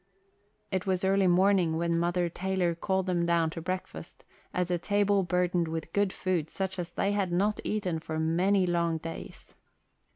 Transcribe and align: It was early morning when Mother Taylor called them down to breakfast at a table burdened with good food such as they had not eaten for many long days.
It 0.71 0.87
was 0.87 1.05
early 1.05 1.27
morning 1.27 1.77
when 1.77 1.99
Mother 1.99 2.27
Taylor 2.27 2.73
called 2.73 3.05
them 3.05 3.23
down 3.23 3.51
to 3.51 3.61
breakfast 3.61 4.23
at 4.51 4.71
a 4.71 4.79
table 4.79 5.21
burdened 5.21 5.67
with 5.67 5.93
good 5.93 6.11
food 6.11 6.49
such 6.49 6.79
as 6.79 6.89
they 6.89 7.11
had 7.11 7.31
not 7.31 7.59
eaten 7.63 7.99
for 7.99 8.17
many 8.19 8.65
long 8.65 8.97
days. 8.97 9.53